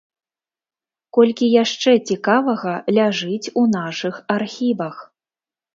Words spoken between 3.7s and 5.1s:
нашых архівах.